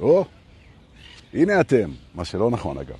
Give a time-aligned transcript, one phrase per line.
[0.00, 0.24] או,
[1.34, 2.96] הנה אתם, מה שלא נכון אגב.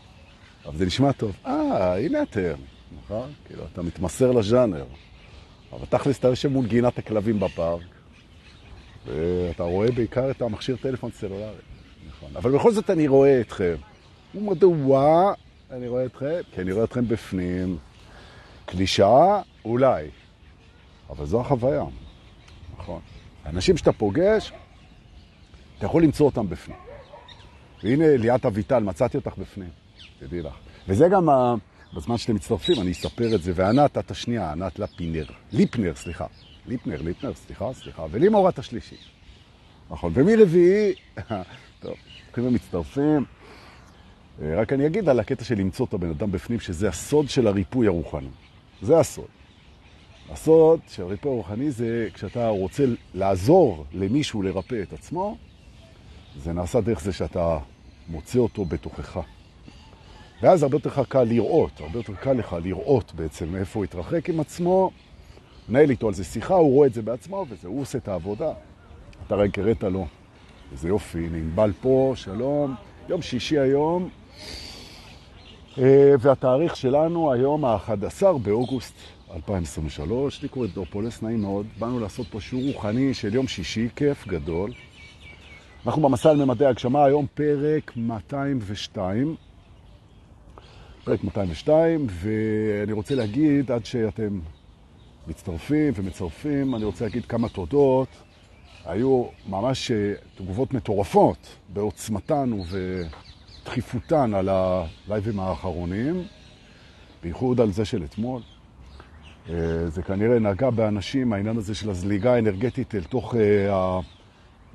[0.66, 1.36] אבל זה נשמע טוב.
[1.46, 2.54] אה, הנה אתם,
[3.04, 3.32] נכון?
[3.46, 4.84] כאילו, אתה מתמסר לז'אנר.
[5.72, 7.82] אבל תכלס אתה יושב מול גינת הכלבים בפארק,
[9.06, 11.54] ואתה רואה בעיקר את המכשיר טלפון סלולרי.
[12.08, 12.30] נכון.
[12.36, 13.74] אבל בכל זאת אני רואה אתכם.
[14.34, 15.32] ומדוע
[15.70, 16.40] אני רואה אתכם?
[16.54, 17.78] כי אני רואה אתכם בפנים.
[18.66, 19.42] קלישאה?
[19.64, 20.08] אולי.
[21.10, 21.84] אבל זו החוויה.
[22.78, 23.00] נכון.
[23.44, 24.52] האנשים שאתה פוגש,
[25.78, 26.89] אתה יכול למצוא אותם בפנים.
[27.84, 29.68] והנה ליאת אביטל, מצאתי אותך בפנים,
[30.18, 30.54] תדעי לך.
[30.88, 31.54] וזה גם ה...
[31.94, 33.52] בזמן שאתם מצטרפים, אני אספר את זה.
[33.54, 35.24] וענת, את השנייה, ענת לפינר.
[35.52, 36.26] ליפנר, סליחה.
[36.66, 38.06] ליפנר, ליפנר, סליחה, סליחה.
[38.10, 38.96] ולימור את השלישי.
[39.90, 40.12] נכון.
[40.14, 40.92] ומרביעי,
[41.80, 41.94] טוב,
[42.26, 43.24] הולכים ומצטרפים.
[44.42, 47.46] אה, רק אני אגיד על הקטע של למצוא את הבן אדם בפנים, שזה הסוד של
[47.46, 48.28] הריפוי הרוחני.
[48.82, 49.28] זה הסוד.
[50.30, 55.36] הסוד של הריפוי הרוחני זה כשאתה רוצה לעזור למישהו לרפא את עצמו,
[56.36, 57.58] זה נעשה דרך זה שאתה
[58.08, 59.20] מוצא אותו בתוכך.
[60.42, 64.40] ואז הרבה יותר קל לראות, הרבה יותר קל לך לראות בעצם איפה הוא התרחק עם
[64.40, 64.90] עצמו,
[65.68, 68.52] נהל איתו על זה שיחה, הוא רואה את זה בעצמו, וזה, הוא עושה את העבודה.
[69.26, 70.06] אתה רק קראת לו.
[70.72, 72.74] איזה יופי, ענבל פה, שלום.
[73.08, 74.08] יום שישי היום,
[75.78, 78.94] אה, והתאריך שלנו היום ה-11 באוגוסט
[79.34, 80.42] 2023.
[80.42, 81.66] לי קוראים דורפולס, נעים מאוד.
[81.78, 84.72] באנו לעשות פה שיעור רוחני של יום שישי, כיף גדול.
[85.86, 89.36] אנחנו במסע על ממדי הגשמה, היום פרק 202.
[91.04, 94.40] פרק 202, ואני רוצה להגיד, עד שאתם
[95.26, 98.08] מצטרפים ומצרפים, אני רוצה להגיד כמה תודות.
[98.84, 106.22] היו ממש אה, תגובות מטורפות בעוצמתן ובדחיפותן על הלייבים האחרונים,
[107.22, 108.42] בייחוד על זה של אתמול.
[109.48, 109.54] אה,
[109.86, 114.00] זה כנראה נגע באנשים, העניין הזה של הזליגה האנרגטית אל תוך אה,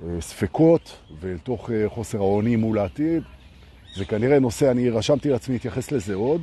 [0.03, 3.23] הספקות ואל תוך חוסר האונים מול העתיד.
[3.95, 6.41] זה כנראה נושא, אני רשמתי לעצמי להתייחס לזה עוד,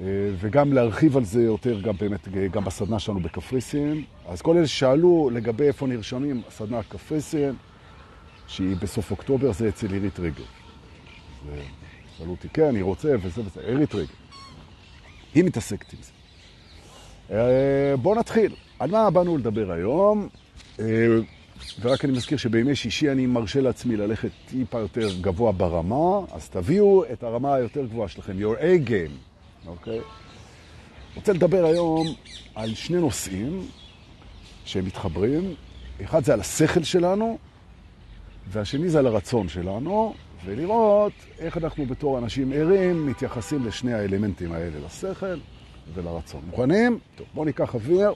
[0.00, 0.04] אה,
[0.40, 4.04] וגם להרחיב על זה יותר גם באמת, גם בסדנה שלנו בקפריסין.
[4.28, 7.54] אז כל אלה שאלו לגבי איפה נרשמים, הסדנה קפריסין,
[8.46, 10.44] שהיא בסוף אוקטובר, זה אצל עירית רגל.
[12.18, 14.14] שאלו אותי, כן, אני רוצה, וזה וזה, עירית רגל.
[15.34, 16.12] היא מתעסקת עם זה.
[17.30, 18.54] אה, בואו נתחיל.
[18.78, 20.28] על מה באנו לדבר היום?
[21.80, 27.04] ורק אני מזכיר שבימי שישי אני מרשה לעצמי ללכת טיפה יותר גבוה ברמה, אז תביאו
[27.12, 30.00] את הרמה היותר גבוהה שלכם, your A game, אוקיי?
[31.16, 32.06] רוצה לדבר היום
[32.54, 33.66] על שני נושאים
[34.64, 35.54] שהם מתחברים.
[36.04, 37.38] אחד זה על השכל שלנו,
[38.48, 40.14] והשני זה על הרצון שלנו,
[40.44, 45.38] ולראות איך אנחנו בתור אנשים ערים מתייחסים לשני האלמנטים האלה, לשכל
[45.94, 46.40] ולרצון.
[46.50, 46.98] מוכנים?
[47.16, 48.14] טוב, בואו ניקח אוויר.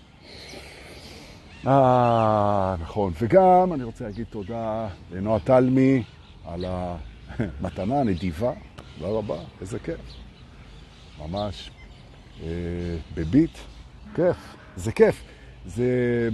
[1.66, 3.12] אה, נכון.
[3.20, 6.02] וגם אני רוצה להגיד תודה לנועה תלמי
[6.46, 8.52] על המתנה הנדיבה.
[8.98, 10.00] תודה רבה, איזה כיף.
[11.18, 11.70] ממש
[12.42, 12.48] אה,
[13.14, 13.50] בביט.
[14.14, 14.36] כיף,
[14.76, 15.22] זה כיף.
[15.66, 16.28] זה,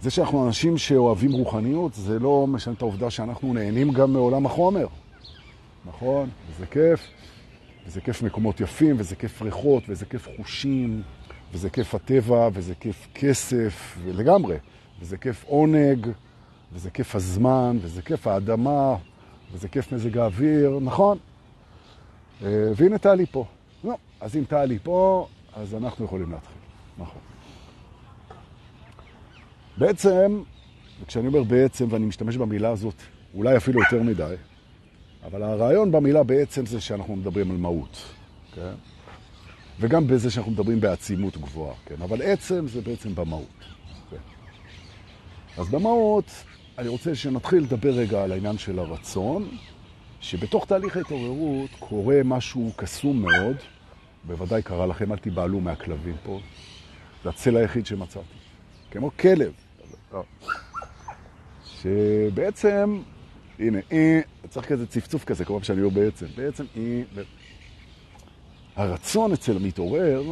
[0.00, 4.86] זה שאנחנו אנשים שאוהבים רוחניות, זה לא משנה את העובדה שאנחנו נהנים גם מעולם החומר.
[5.86, 6.28] נכון?
[6.50, 7.08] וזה כיף.
[7.86, 11.02] וזה כיף מקומות יפים, וזה כיף ריחות, וזה כיף חושים.
[11.52, 14.56] וזה כיף הטבע, וזה כיף כסף, ולגמרי.
[15.00, 16.08] וזה כיף עונג,
[16.72, 18.96] וזה כיף הזמן, וזה כיף האדמה,
[19.52, 21.18] וזה כיף מזג האוויר, נכון?
[22.42, 23.44] אה, והנה טלי פה.
[23.84, 26.56] לא, אז אם טלי פה, אז אנחנו יכולים להתחיל.
[26.98, 27.20] נכון.
[29.78, 30.42] בעצם,
[31.02, 32.94] וכשאני אומר בעצם, ואני משתמש במילה הזאת,
[33.34, 34.34] אולי אפילו יותר מדי,
[35.24, 38.02] אבל הרעיון במילה בעצם זה שאנחנו מדברים על מהות,
[38.54, 38.72] כן?
[39.80, 42.02] וגם בזה שאנחנו מדברים בעצימות גבוהה, כן?
[42.02, 43.64] אבל עצם זה בעצם במהות.
[44.10, 44.16] כן?
[45.58, 46.24] אז במהות,
[46.78, 49.48] אני רוצה שנתחיל לדבר רגע על העניין של הרצון,
[50.20, 53.56] שבתוך תהליך ההתעוררות קורה משהו קסום מאוד,
[54.24, 56.40] בוודאי קרה לכם, אל תיבעלו מהכלבים פה,
[57.24, 58.36] זה הצל היחיד שמצאתי,
[58.90, 59.52] כמו כלב.
[61.64, 63.02] שבעצם,
[63.58, 67.04] הנה, אי, צריך כזה צפצוף כזה, כל פעם שאני אומר בעצם, בעצם אי,
[68.80, 70.22] הרצון אצל המתעורר,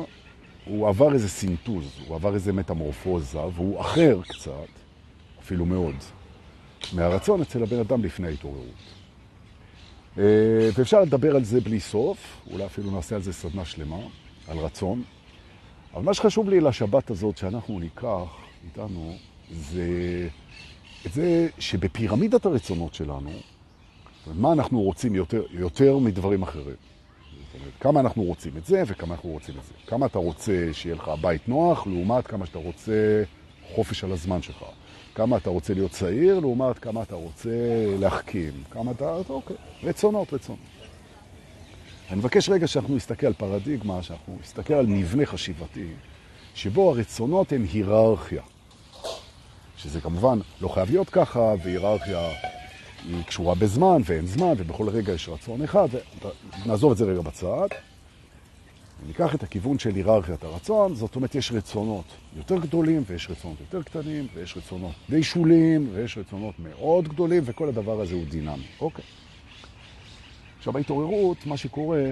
[0.64, 4.68] הוא עבר איזה סינטוז, הוא עבר איזה מטמורפוזה, והוא אחר קצת,
[5.40, 5.94] אפילו מאוד,
[6.92, 8.66] מהרצון אצל הבן אדם לפני ההתעוררות.
[10.18, 12.18] אה, ואפשר לדבר על זה בלי סוף,
[12.50, 14.00] אולי אפילו נעשה על זה סדנה שלמה,
[14.48, 15.02] על רצון.
[15.94, 19.16] אבל מה שחשוב לי לשבת הזאת שאנחנו ניקח איתנו,
[19.50, 20.28] זה
[21.06, 23.30] את זה שבפירמידת הרצונות שלנו,
[24.34, 26.76] מה אנחנו רוצים יותר, יותר מדברים אחרים.
[27.80, 29.74] כמה אנחנו רוצים את זה וכמה אנחנו רוצים את זה.
[29.86, 33.22] כמה אתה רוצה שיהיה לך בית נוח, לעומת כמה שאתה רוצה
[33.74, 34.64] חופש על הזמן שלך.
[35.14, 37.50] כמה אתה רוצה להיות צעיר, לעומת כמה אתה רוצה
[37.98, 38.52] להחכים.
[38.70, 39.16] כמה אתה...
[39.28, 40.60] אוקיי, רצונות, רצונות.
[42.10, 45.86] אני מבקש רגע שאנחנו נסתכל על פרדיגמה, שאנחנו נסתכל על מבנה חשיבתי,
[46.54, 48.42] שבו הרצונות הן היררכיה.
[49.76, 52.30] שזה כמובן לא חייב להיות ככה, והיררכיה
[53.04, 55.88] היא קשורה בזמן, ואין זמן, ובכל רגע יש רצון אחד,
[56.66, 57.68] נעזוב את זה רגע בצד.
[59.06, 62.04] ניקח את הכיוון של היררכיית הרצון, זאת אומרת יש רצונות
[62.36, 67.68] יותר גדולים ויש רצונות יותר קטנים ויש רצונות די שוליים ויש רצונות מאוד גדולים וכל
[67.68, 68.66] הדבר הזה הוא דינמי.
[68.80, 69.04] אוקיי.
[70.58, 72.02] עכשיו בהתעוררות מה שקורה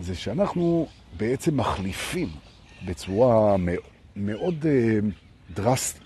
[0.00, 0.86] זה שאנחנו
[1.16, 2.28] בעצם מחליפים
[2.86, 3.56] בצורה
[4.16, 6.03] מאוד uh, דרסטית.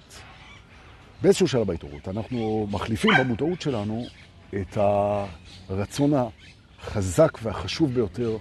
[1.22, 4.06] באיזשהו שלב בהתעוררות אנחנו מחליפים במודעות שלנו
[4.54, 4.78] את
[5.68, 6.12] הרצון
[6.80, 8.36] החזק והחשוב ביותר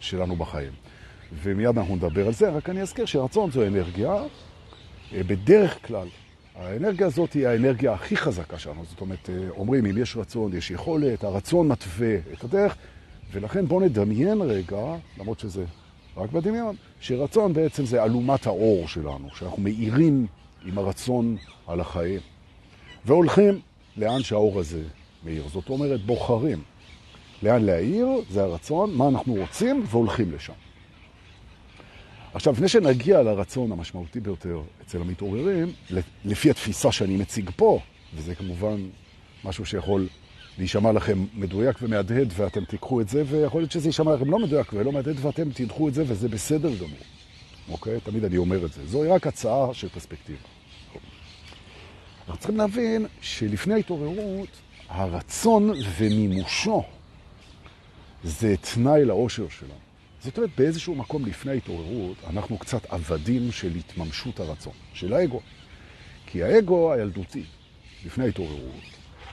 [0.00, 0.72] שלנו בחיים.
[1.42, 4.14] ומיד אנחנו נדבר על זה, רק אני אזכיר שרצון זו אנרגיה.
[5.12, 6.08] אה, בדרך כלל,
[6.54, 8.84] האנרגיה הזאת היא האנרגיה הכי חזקה שלנו.
[8.84, 12.76] זאת אומרת, אה, אומרים, אם יש רצון, יש יכולת, הרצון מתווה את הדרך,
[13.32, 15.64] ולכן בואו נדמיין רגע, למרות שזה
[16.16, 20.26] רק בדמיון, שרצון בעצם זה אלומת האור שלנו, שאנחנו מאירים
[20.66, 21.36] עם הרצון
[21.66, 22.20] על החיים.
[23.04, 23.60] והולכים
[23.96, 24.82] לאן שהאור הזה
[25.24, 25.48] מאיר.
[25.48, 26.62] זאת אומרת, בוחרים.
[27.42, 30.52] לאן להעיר, זה הרצון, מה אנחנו רוצים, והולכים לשם.
[32.34, 35.72] עכשיו, לפני שנגיע לרצון המשמעותי ביותר אצל המתעוררים,
[36.24, 37.80] לפי התפיסה שאני מציג פה,
[38.14, 38.76] וזה כמובן
[39.44, 40.06] משהו שיכול
[40.58, 44.72] להישמע לכם מדויק ומהדהד, ואתם תיקחו את זה, ויכול להיות שזה יישמע לכם לא מדויק
[44.72, 46.98] ולא מהדהד, ואתם תדחו את זה, וזה בסדר גמור.
[47.68, 48.00] אוקיי?
[48.00, 48.86] תמיד אני אומר את זה.
[48.86, 50.55] זוהי רק הצעה של פרספקטיבה.
[52.26, 54.48] אנחנו צריכים להבין שלפני ההתעוררות,
[54.88, 56.82] הרצון ומימושו
[58.24, 59.72] זה תנאי לאושר שלנו.
[60.20, 65.40] זאת אומרת, באיזשהו מקום לפני ההתעוררות, אנחנו קצת עבדים של התממשות הרצון, של האגו.
[66.26, 67.44] כי האגו הילדותי,
[68.06, 68.84] לפני ההתעוררות,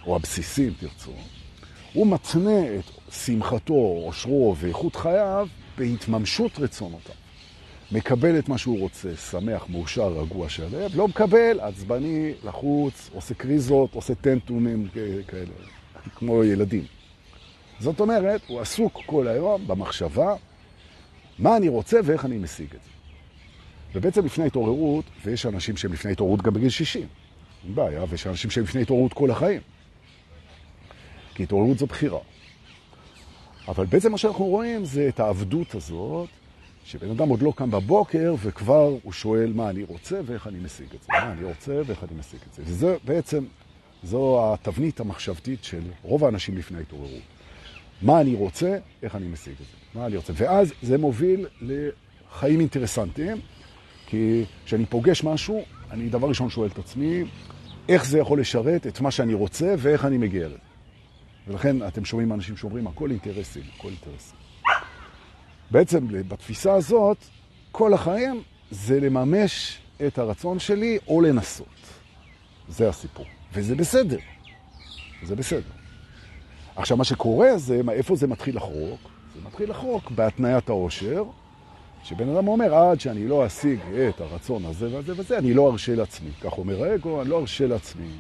[0.05, 1.11] או הבסיסי אם תרצו,
[1.93, 5.47] הוא מתנה את שמחתו, אושרו ואיכות חייו
[5.77, 7.15] בהתממשות רצונותיו.
[7.91, 13.93] מקבל את מה שהוא רוצה, שמח, מאושר, רגוע, שלב, לא מקבל, עצבני, לחוץ, עושה קריזות,
[13.93, 14.87] עושה טנטונים
[15.27, 15.51] כאלה,
[16.15, 16.83] כמו ילדים.
[17.79, 20.35] זאת אומרת, הוא עסוק כל היום במחשבה
[21.39, 22.89] מה אני רוצה ואיך אני משיג את זה.
[23.95, 27.07] ובעצם לפני התעוררות, ויש אנשים שהם לפני התעוררות גם בגיל 60,
[27.63, 29.61] אין בעיה, ויש אנשים שהם לפני התעוררות כל החיים.
[31.35, 32.19] כי התעוררות זו בחירה.
[33.67, 36.29] אבל בעצם מה שאנחנו רואים זה את העבדות הזאת,
[36.85, 40.87] שבן אדם עוד לא קם בבוקר וכבר הוא שואל מה אני רוצה ואיך אני משיג
[40.95, 41.07] את זה.
[41.09, 42.63] מה אני רוצה ואיך אני משיג את זה.
[42.65, 43.45] וזה בעצם,
[44.03, 47.21] זו התבנית המחשבתית של רוב האנשים לפני ההתעוררות.
[48.01, 49.99] מה אני רוצה, איך אני משיג את זה.
[49.99, 50.33] מה אני רוצה.
[50.35, 53.37] ואז זה מוביל לחיים אינטרסנטיים,
[54.05, 57.23] כי כשאני פוגש משהו, אני דבר ראשון שואל את עצמי,
[57.89, 60.57] איך זה יכול לשרת את מה שאני רוצה ואיך אני מגיע לזה.
[61.47, 64.42] ולכן אתם שומעים אנשים שאומרים, הכל אינטרסים, הכל אינטרסים.
[65.73, 67.17] בעצם בתפיסה הזאת,
[67.71, 68.41] כל החיים
[68.71, 71.67] זה לממש את הרצון שלי או לנסות.
[72.69, 73.25] זה הסיפור.
[73.53, 74.17] וזה בסדר.
[75.23, 75.71] זה בסדר.
[76.75, 78.99] עכשיו, מה שקורה זה, איפה זה מתחיל לחרוק?
[79.35, 81.23] זה מתחיל לחרוק בהתניית העושר,
[82.03, 83.79] שבן אדם אומר, עד שאני לא אשיג
[84.09, 86.29] את הרצון הזה והזה וזה, אני לא ארשה לעצמי.
[86.41, 88.11] כך אומר האגו, אני לא ארשה לעצמי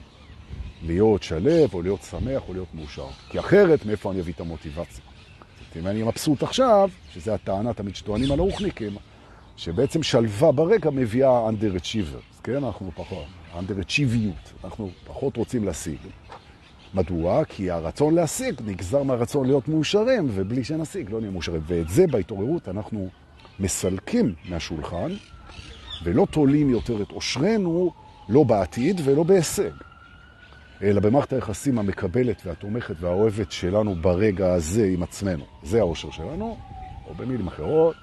[0.85, 3.07] להיות שלב, או להיות שמח, או להיות מאושר.
[3.29, 5.12] כי אחרת, מאיפה אני אביא את המוטיבציה?
[5.79, 8.95] אם אני מבסוט עכשיו, שזה הטענה תמיד שטוענים על הרוחניקים,
[9.57, 12.63] שבעצם שלווה ברגע מביאה underachievers, כן?
[12.63, 15.97] אנחנו פחות, underachieveיות, אנחנו פחות רוצים להשיג.
[16.93, 17.45] מדוע?
[17.45, 21.61] כי הרצון להשיג נגזר מהרצון להיות מאושרים, ובלי שנשיג לא נהיה מאושרים.
[21.67, 23.09] ואת זה בהתעוררות אנחנו
[23.59, 25.11] מסלקים מהשולחן,
[26.03, 27.91] ולא תולים יותר את עושרנו,
[28.29, 29.71] לא בעתיד ולא בהישג,
[30.81, 35.45] אלא במערכת היחסים המקבלת והתומכת והאוהבת שלנו ברגע הזה עם עצמנו.
[35.63, 36.57] זה האושר שלנו,
[37.07, 37.95] או במילים אחרות,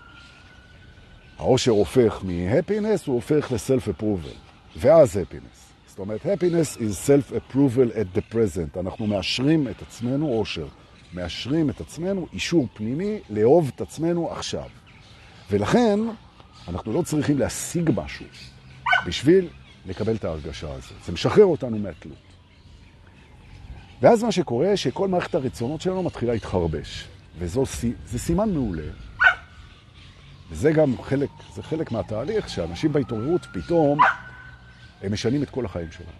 [1.38, 4.36] האושר הופך מ-happiness, הוא הופך ל-self-approval,
[4.76, 5.70] ואז happiness.
[6.00, 8.80] אומרת, happiness is self-approval at the present.
[8.80, 10.66] אנחנו מאשרים את עצמנו אושר.
[11.14, 14.68] מאשרים את עצמנו אישור פנימי לאהוב את עצמנו עכשיו.
[15.50, 16.00] ולכן,
[16.68, 18.26] אנחנו לא צריכים להשיג משהו
[19.06, 19.48] בשביל
[19.86, 21.04] לקבל את ההרגשה הזאת.
[21.06, 22.29] זה משחרר אותנו מהתלות.
[24.02, 27.08] ואז מה שקורה, שכל מערכת הרצונות שלנו מתחילה להתחרבש.
[27.38, 28.82] וזה סימן מעולה.
[30.50, 33.98] וזה גם חלק, זה חלק מהתהליך, שאנשים בהתעוררות פתאום
[35.02, 36.10] הם משנים את כל החיים שלהם.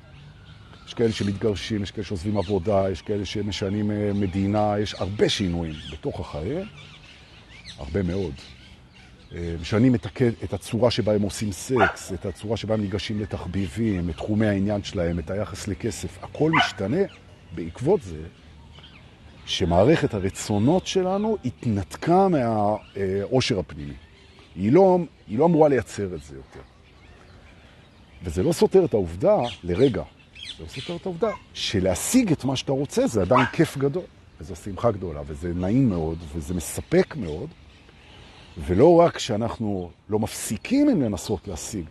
[0.86, 6.20] יש כאלה שמתגרשים, יש כאלה שעוזבים עבודה, יש כאלה שמשנים מדינה, יש הרבה שינויים בתוך
[6.20, 6.66] החיים,
[7.78, 8.34] הרבה מאוד.
[9.34, 10.22] אה, משנים את, הק...
[10.22, 14.82] את הצורה שבה הם עושים סקס, את הצורה שבה הם ניגשים לתחביבים, את תחומי העניין
[14.82, 16.24] שלהם, את היחס לכסף.
[16.24, 17.02] הכל משתנה
[17.54, 18.22] בעקבות זה
[19.46, 23.94] שמערכת הרצונות שלנו התנתקה מהעושר הפנימי.
[24.54, 26.60] היא לא, היא לא אמורה לייצר את זה יותר.
[28.22, 30.02] וזה לא סותר את העובדה, לרגע,
[30.58, 34.04] זה לא סותר את העובדה שלהשיג את מה שאתה רוצה זה עדיין כיף גדול,
[34.40, 37.48] וזו שמחה גדולה, וזה נעים מאוד, וזה מספק מאוד,
[38.58, 41.84] ולא רק שאנחנו לא מפסיקים עם לנסות להשיג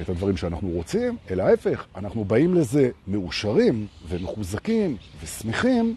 [0.00, 5.94] את הדברים שאנחנו רוצים, אלא ההפך, אנחנו באים לזה מאושרים ומחוזקים ושמחים,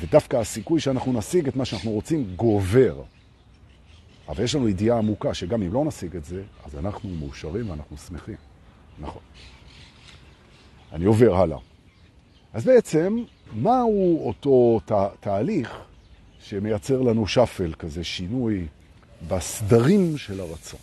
[0.00, 3.02] ודווקא הסיכוי שאנחנו נשיג את מה שאנחנו רוצים גובר.
[4.28, 7.96] אבל יש לנו ידיעה עמוקה שגם אם לא נשיג את זה, אז אנחנו מאושרים ואנחנו
[7.96, 8.36] שמחים.
[8.98, 9.22] נכון.
[10.92, 11.58] אני עובר הלאה.
[12.52, 15.78] אז בעצם, מהו אותו תה, תהליך
[16.40, 18.66] שמייצר לנו שפל כזה, שינוי
[19.28, 20.80] בסדרים של הרצון?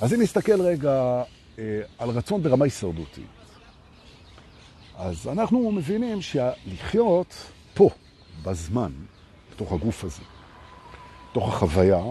[0.00, 1.22] אז אם נסתכל רגע
[1.58, 3.24] אה, על רצון ברמה הישרדותית,
[4.96, 7.34] אז אנחנו מבינים שלחיות
[7.74, 7.90] פה,
[8.42, 8.92] בזמן,
[9.52, 10.22] בתוך הגוף הזה,
[11.30, 12.02] בתוך החוויה,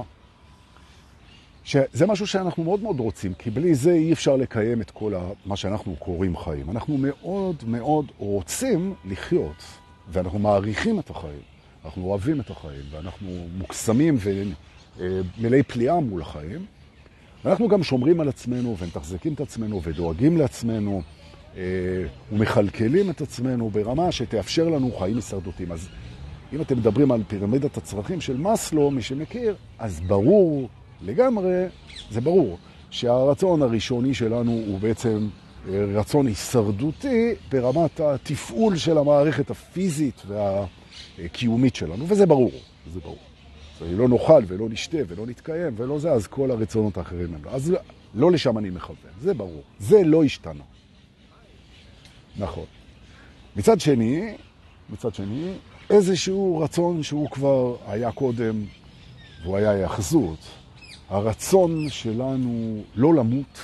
[1.63, 5.13] שזה משהו שאנחנו מאוד מאוד רוצים, כי בלי זה אי אפשר לקיים את כל
[5.45, 6.71] מה שאנחנו קוראים חיים.
[6.71, 9.63] אנחנו מאוד מאוד רוצים לחיות,
[10.09, 11.41] ואנחנו מעריכים את החיים,
[11.85, 14.17] אנחנו אוהבים את החיים, ואנחנו מוקסמים
[14.97, 16.65] ומלאי פליאה מול החיים.
[17.45, 21.01] ואנחנו גם שומרים על עצמנו ומתחזקים את עצמנו ודואגים לעצמנו
[21.57, 21.61] אה,
[22.31, 25.71] ומכלכלים את עצמנו ברמה שתאפשר לנו חיים הישרדותיים.
[25.71, 25.89] אז
[26.53, 30.69] אם אתם מדברים על פירמידת הצרכים של מסלו, מי שמכיר, אז ברור
[31.01, 31.65] לגמרי,
[32.11, 32.57] זה ברור,
[32.89, 35.27] שהרצון הראשוני שלנו הוא בעצם
[35.69, 42.51] אה, רצון הישרדותי ברמת התפעול של המערכת הפיזית והקיומית שלנו, וזה ברור,
[42.93, 43.32] זה ברור.
[43.81, 47.49] אז לא נאכל ולא נשתה ולא נתקיים ולא זה, אז כל הרצונות האחרים הם לא.
[47.49, 47.73] אז
[48.13, 49.63] לא לשם אני מכוון, זה ברור.
[49.79, 50.63] זה לא השתנה.
[52.37, 52.65] נכון.
[53.55, 54.33] מצד שני,
[54.89, 55.53] מצד שני,
[55.89, 58.63] איזשהו רצון שהוא כבר היה קודם,
[59.43, 60.39] והוא היה יחזות,
[61.09, 63.59] הרצון שלנו לא למות,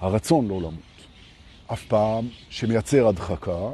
[0.00, 0.72] הרצון לא למות,
[1.72, 3.70] אף פעם שמייצר הדחקה,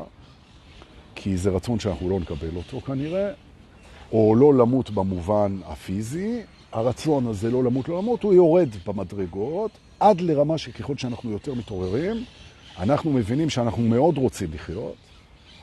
[1.14, 3.32] כי זה רצון שאנחנו לא נקבל אותו כנראה,
[4.12, 6.40] או לא למות במובן הפיזי,
[6.72, 12.24] הרצון הזה לא למות, לא למות, הוא יורד במדרגות עד לרמה שככל שאנחנו יותר מתעוררים,
[12.78, 14.94] אנחנו מבינים שאנחנו מאוד רוצים לחיות,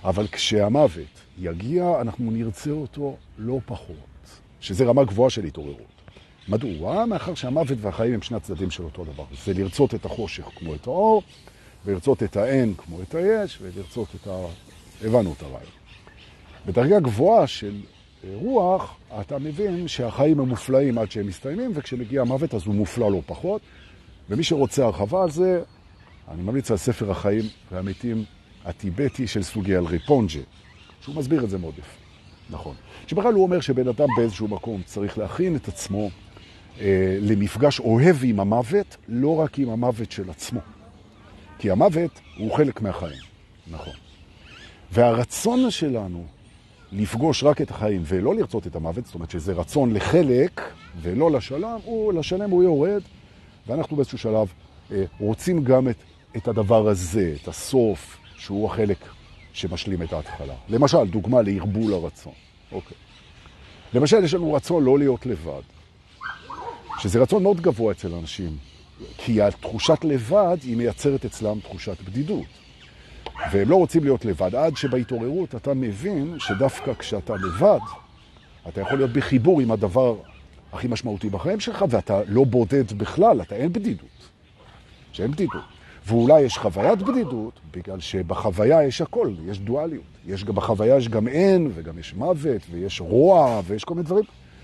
[0.03, 5.99] אבל כשהמוות יגיע, אנחנו נרצה אותו לא פחות, שזה רמה גבוהה של התעוררות.
[6.47, 7.05] מדוע?
[7.05, 9.23] מאחר שהמוות והחיים הם שני הצדדים של אותו דבר.
[9.45, 11.23] זה לרצות את החושך כמו את האור,
[11.85, 14.45] ולרצות את האין כמו את היש, ולרצות את ה...
[15.05, 15.71] הבנו את הרעיון.
[16.65, 17.75] בדרגה גבוהה של
[18.23, 23.21] רוח, אתה מבין שהחיים הם מופלאים עד שהם מסתיימים, וכשמגיע המוות אז הוא מופלא לא
[23.25, 23.61] פחות.
[24.29, 25.61] ומי שרוצה הרחבה על זה,
[26.31, 28.23] אני ממליץ על ספר החיים והמתים
[28.65, 30.39] הטיבטי של סוגי על ריפונג'ה,
[31.01, 31.97] שהוא מסביר את זה מאוד יפה.
[32.49, 32.75] נכון.
[33.07, 36.09] שבכלל הוא אומר שבן אדם באיזשהו מקום צריך להכין את עצמו
[36.79, 40.59] אה, למפגש אוהב עם המוות, לא רק עם המוות של עצמו.
[41.59, 43.21] כי המוות הוא חלק מהחיים,
[43.67, 43.93] נכון.
[44.91, 46.25] והרצון שלנו
[46.91, 50.61] לפגוש רק את החיים ולא לרצות את המוות, זאת אומרת שזה רצון לחלק
[51.01, 53.01] ולא לשלם, הוא, לשלם הוא יורד,
[53.67, 54.47] ואנחנו באיזשהו שלב
[54.91, 55.95] אה, רוצים גם את,
[56.37, 58.97] את הדבר הזה, את הסוף, שהוא החלק
[59.53, 60.53] שמשלים את ההתחלה.
[60.69, 62.33] למשל, דוגמה להרבול הרצון.
[62.71, 62.97] אוקיי.
[63.93, 65.61] למשל, יש לנו רצון לא להיות לבד.
[66.99, 68.57] שזה רצון מאוד גבוה אצל אנשים,
[69.17, 72.45] כי התחושת לבד היא מייצרת אצלם תחושת בדידות.
[73.51, 77.79] והם לא רוצים להיות לבד, עד שבהתעוררות אתה מבין שדווקא כשאתה לבד,
[78.67, 80.15] אתה יכול להיות בחיבור עם הדבר
[80.73, 84.29] הכי משמעותי בחיים שלך, ואתה לא בודד בכלל, אתה אין בדידות.
[85.11, 85.61] שאין בדידות.
[86.07, 90.03] ואולי יש חוויית בדידות, בגלל שבחוויה יש הכל, יש דואליות.
[90.27, 94.23] יש בחוויה יש גם אין, וגם יש מוות, ויש רוע, ויש כל מיני דברים.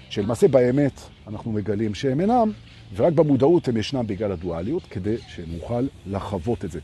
[0.10, 2.51] שלמעשה באמת אנחנו מגלים שהם אינם,
[2.96, 6.79] ורק במודעות הם ישנם בגלל הדואליות, כדי שנוכל לחוות את זה.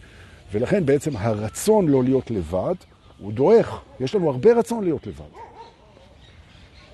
[0.52, 2.76] ולכן בעצם הרצון לא להיות לבד
[3.18, 3.82] הוא דועך.
[4.00, 5.26] יש לנו הרבה רצון להיות לבד.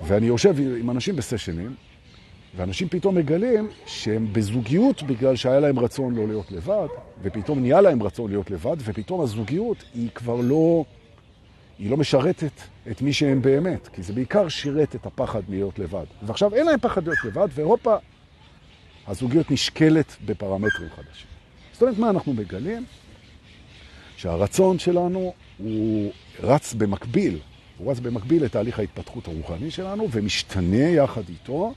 [0.07, 1.75] ואני יושב עם אנשים בסשנים,
[2.55, 6.87] ואנשים פתאום מגלים שהם בזוגיות בגלל שהיה להם רצון לא להיות לבד,
[7.21, 10.85] ופתאום נהיה להם רצון להיות לבד, ופתאום הזוגיות היא כבר לא...
[11.79, 12.51] היא לא משרתת
[12.91, 16.05] את מי שהם באמת, כי זה בעיקר שירת את הפחד מלהיות לבד.
[16.21, 17.95] ועכשיו אין להם פחד להיות לבד, ואירופה,
[19.07, 21.27] הזוגיות נשקלת בפרמטרים חדשים.
[21.73, 22.85] זאת אומרת, מה אנחנו מגלים?
[24.17, 26.11] שהרצון שלנו הוא
[26.43, 27.39] רץ במקביל
[27.77, 31.73] הוא רץ במקביל לתהליך ההתפתחות הרוחני שלנו ומשתנה יחד איתו,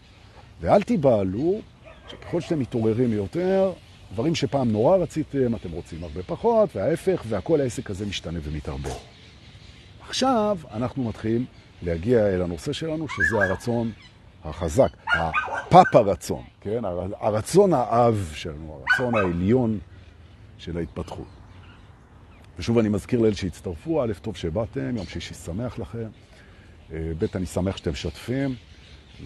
[0.61, 1.61] ואל תיבהלו
[2.09, 3.73] שככל שאתם מתעוררים יותר,
[4.13, 8.91] דברים שפעם נורא רציתם, אתם רוצים הרבה פחות, וההפך, והכל העסק הזה משתנה ומתערבב.
[10.09, 11.45] עכשיו אנחנו מתחילים
[11.83, 13.91] להגיע אל הנושא שלנו, שזה הרצון
[14.45, 16.83] החזק, הפאפ הרצון, כן?
[17.21, 19.79] הרצון האב שלנו, הרצון העליון
[20.59, 21.40] של ההתפתחות.
[22.61, 26.09] ושוב אני מזכיר לאלה שהצטרפו, א', טוב שבאתם, יום שישי שמח לכם,
[26.93, 28.55] אה, ב', אני שמח שאתם משתפים,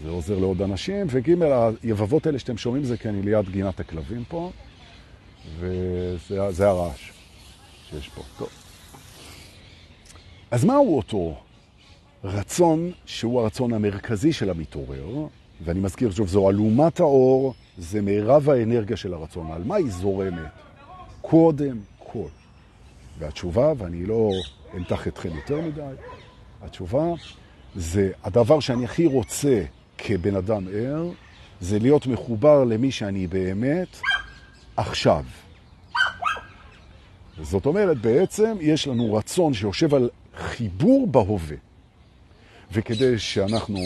[0.03, 1.35] זה עוזר לעוד אנשים, וג',
[1.83, 4.51] היבבות האלה שאתם שומעים זה אני ליד גינת הכלבים פה,
[5.59, 7.11] וזה הרעש
[7.91, 8.23] שיש פה.
[8.39, 8.49] טוב.
[10.51, 11.37] אז מהו אותו
[12.25, 15.27] רצון שהוא הרצון המרכזי של המתעורר?
[15.65, 19.53] ואני מזכיר שוב, זו אלומת האור, זה מירב האנרגיה של הרצון.
[19.53, 20.51] על מה היא זורמת?
[21.21, 22.29] קודם כל.
[23.19, 24.31] והתשובה, ואני לא
[24.77, 25.81] אמתח אתכם יותר מדי,
[26.63, 27.05] התשובה
[27.75, 29.63] זה הדבר שאני הכי רוצה
[29.99, 31.11] כבן אדם ער,
[31.61, 34.01] זה להיות מחובר למי שאני באמת
[34.77, 35.25] עכשיו.
[37.43, 41.57] זאת אומרת, בעצם יש לנו רצון שיושב על חיבור בהווה.
[42.73, 43.79] וכדי שאנחנו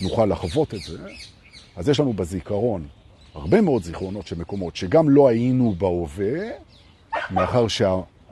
[0.00, 0.98] נוכל לחוות את זה,
[1.76, 2.88] אז יש לנו בזיכרון
[3.34, 6.38] הרבה מאוד זיכרונות של מקומות שגם לא היינו בהווה,
[7.30, 7.68] מאחר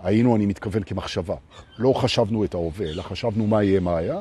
[0.03, 1.35] שהיינו, אני מתכוון כמחשבה.
[1.79, 4.21] לא חשבנו את ההווה, אלא חשבנו מה יהיה, מה היה,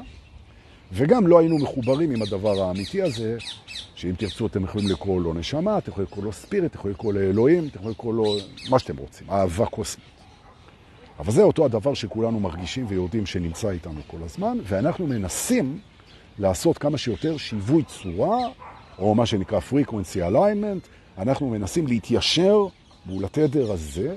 [0.91, 3.37] וגם לא היינו מחוברים עם הדבר האמיתי הזה,
[3.95, 7.13] שאם תרצו אתם יכולים לקרוא לו נשמה, אתם יכולים לקרוא לו ספיריט, אתם יכולים לקרוא
[7.13, 8.37] לו אלוהים, אתם יכולים לקרוא לו
[8.69, 10.05] מה שאתם רוצים, אהבה קוסמית.
[11.19, 15.79] אבל זה אותו הדבר שכולנו מרגישים ויודעים שנמצא איתנו כל הזמן, ואנחנו מנסים
[16.39, 18.37] לעשות כמה שיותר שיווי צורה,
[18.99, 22.65] או מה שנקרא frequency alignment, אנחנו מנסים להתיישר
[23.05, 24.15] מול התדר הזה,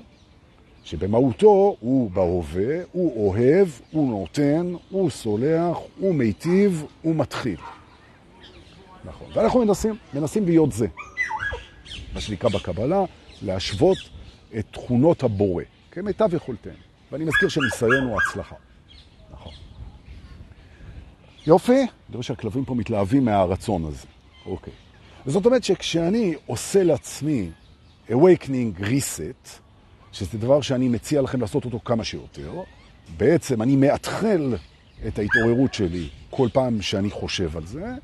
[0.88, 7.56] שבמהותו הוא בהווה, הוא אוהב, הוא נותן, הוא סולח, הוא מיטיב, הוא מתחיל.
[9.04, 9.26] נכון.
[9.34, 10.86] ואנחנו מנסים, מנסים להיות זה.
[12.14, 13.04] מה שנקרא בקבלה,
[13.42, 13.98] להשוות
[14.58, 16.72] את תכונות הבורא, כמיטב יכולתנו.
[17.12, 18.56] ואני מזכיר שניסיון הוא הצלחה.
[19.32, 19.52] נכון.
[21.46, 24.06] יופי, אני רואה שהכלבים פה מתלהבים מהרצון הזה.
[24.46, 24.72] אוקיי.
[25.26, 27.50] וזאת אומרת שכשאני עושה לעצמי
[28.10, 29.67] awakening reset,
[30.12, 32.52] שזה דבר שאני מציע לכם לעשות אותו כמה שיותר,
[33.16, 34.54] בעצם אני מאתחל
[35.06, 37.94] את ההתעוררות שלי כל פעם שאני חושב על זה,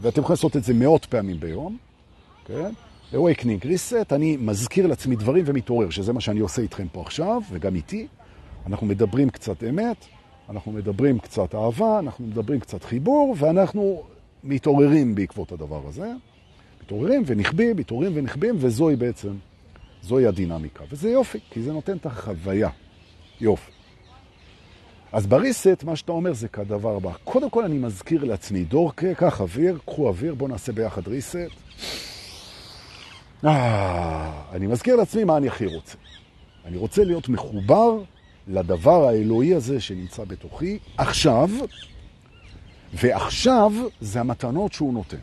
[0.00, 1.76] ואתם יכולים לעשות את זה מאות פעמים ביום,
[2.44, 2.70] כן?
[3.12, 7.74] awakening reset, אני מזכיר לעצמי דברים ומתעורר, שזה מה שאני עושה איתכם פה עכשיו, וגם
[7.74, 8.06] איתי.
[8.66, 10.04] אנחנו מדברים קצת אמת,
[10.50, 14.02] אנחנו מדברים קצת אהבה, אנחנו מדברים קצת חיבור, ואנחנו
[14.44, 16.12] מתעוררים בעקבות הדבר הזה.
[16.82, 19.32] מתעוררים ונחבים, מתעוררים ונחבים, וזוהי בעצם,
[20.04, 20.84] זוהי הדינמיקה.
[20.90, 22.68] וזה יופי, כי זה נותן את החוויה.
[23.40, 23.70] יופי.
[25.12, 27.10] אז בריסט, מה שאתה אומר זה כדבר הבא.
[27.24, 31.36] קודם כל אני מזכיר לעצמי, דורקה, קח אוויר, קחו אוויר, בואו נעשה ביחד ריסט.
[33.44, 35.96] אה, אני מזכיר לעצמי מה אני הכי רוצה.
[36.64, 38.02] אני רוצה להיות מחובר
[38.48, 41.50] לדבר האלוהי הזה שנמצא בתוכי עכשיו,
[42.94, 45.16] ועכשיו זה המתנות שהוא נותן.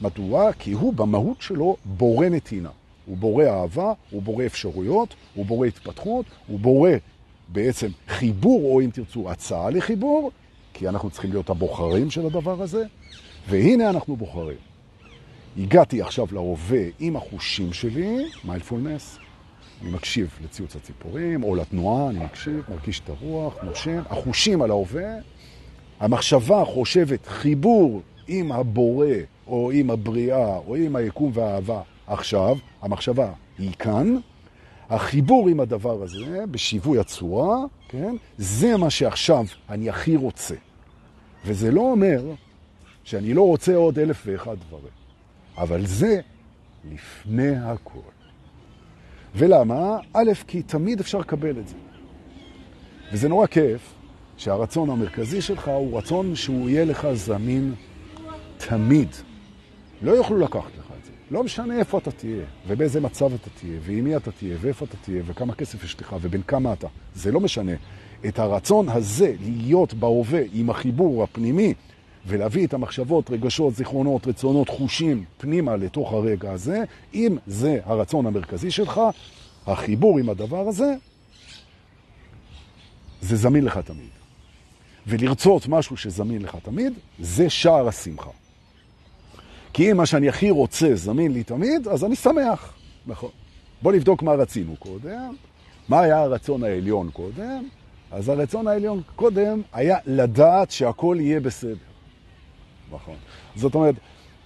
[0.00, 0.52] מדוע?
[0.52, 2.70] כי הוא במהות שלו בורא נתינה.
[3.08, 6.90] הוא בורא אהבה, הוא בורא אפשרויות, הוא בורא התפתחות, הוא בורא
[7.48, 10.30] בעצם חיבור, או אם תרצו, הצעה לחיבור,
[10.74, 12.84] כי אנחנו צריכים להיות הבוחרים של הדבר הזה,
[13.48, 14.56] והנה אנחנו בוחרים.
[15.58, 19.18] הגעתי עכשיו להווה עם החושים שלי, מיילפולנס,
[19.82, 25.14] אני מקשיב לציוץ הציפורים, או לתנועה, אני מקשיב, מרגיש את הרוח, נושם, החושים על ההווה,
[26.00, 29.06] המחשבה חושבת חיבור עם הבורא,
[29.46, 34.16] או עם הבריאה, או עם היקום והאהבה עכשיו, המחשבה היא כאן,
[34.88, 37.56] החיבור עם הדבר הזה, בשיווי הצורה,
[37.88, 40.54] כן, זה מה שעכשיו אני הכי רוצה.
[41.44, 42.22] וזה לא אומר
[43.04, 44.92] שאני לא רוצה עוד אלף ואחד דברים,
[45.58, 46.20] אבל זה
[46.92, 47.98] לפני הכל.
[49.34, 49.98] ולמה?
[50.12, 51.74] א', כי תמיד אפשר לקבל את זה.
[53.12, 53.94] וזה נורא כיף
[54.36, 57.74] שהרצון המרכזי שלך הוא רצון שהוא יהיה לך זמין
[58.56, 59.08] תמיד.
[60.02, 60.87] לא יוכלו לקחת לך.
[61.30, 64.96] לא משנה איפה אתה תהיה, ובאיזה מצב אתה תהיה, ועם מי אתה תהיה, ואיפה אתה
[64.96, 66.86] תהיה, וכמה כסף יש לך, ובין כמה אתה.
[67.14, 67.72] זה לא משנה.
[68.28, 71.74] את הרצון הזה להיות בהווה עם החיבור הפנימי,
[72.26, 78.70] ולהביא את המחשבות, רגשות, זיכרונות, רצונות, חושים פנימה לתוך הרגע הזה, אם זה הרצון המרכזי
[78.70, 79.00] שלך,
[79.66, 80.94] החיבור עם הדבר הזה,
[83.20, 84.08] זה זמין לך תמיד.
[85.06, 88.30] ולרצות משהו שזמין לך תמיד, זה שער השמחה.
[89.72, 92.72] כי אם מה שאני הכי רוצה זמין לי תמיד, אז אני שמח.
[93.06, 93.30] נכון.
[93.82, 95.34] בוא נבדוק מה רצינו קודם.
[95.88, 97.68] מה היה הרצון העליון קודם?
[98.10, 101.74] אז הרצון העליון קודם היה לדעת שהכל יהיה בסדר.
[102.92, 103.16] נכון.
[103.56, 103.94] זאת אומרת,